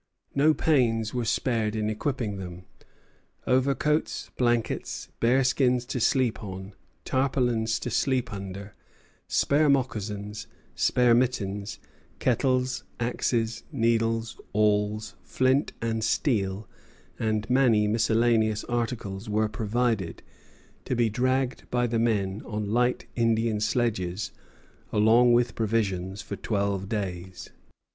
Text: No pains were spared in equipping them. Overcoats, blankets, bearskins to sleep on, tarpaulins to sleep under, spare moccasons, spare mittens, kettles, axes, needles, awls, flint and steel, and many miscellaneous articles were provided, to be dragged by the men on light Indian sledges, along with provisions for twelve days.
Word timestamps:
No 0.33 0.55
pains 0.55 1.13
were 1.13 1.25
spared 1.25 1.75
in 1.75 1.87
equipping 1.87 2.37
them. 2.37 2.65
Overcoats, 3.45 4.31
blankets, 4.35 5.09
bearskins 5.19 5.85
to 5.85 5.99
sleep 5.99 6.43
on, 6.43 6.73
tarpaulins 7.05 7.77
to 7.81 7.91
sleep 7.91 8.33
under, 8.33 8.73
spare 9.27 9.69
moccasons, 9.69 10.47
spare 10.73 11.13
mittens, 11.13 11.77
kettles, 12.17 12.83
axes, 12.99 13.61
needles, 13.71 14.41
awls, 14.53 15.13
flint 15.21 15.71
and 15.83 16.03
steel, 16.03 16.67
and 17.19 17.47
many 17.47 17.87
miscellaneous 17.87 18.63
articles 18.63 19.29
were 19.29 19.47
provided, 19.47 20.23
to 20.85 20.95
be 20.95 21.11
dragged 21.11 21.69
by 21.69 21.85
the 21.85 21.99
men 21.99 22.41
on 22.45 22.71
light 22.71 23.05
Indian 23.15 23.59
sledges, 23.59 24.31
along 24.91 25.33
with 25.33 25.53
provisions 25.53 26.23
for 26.23 26.37
twelve 26.37 26.89
days. 26.89 27.51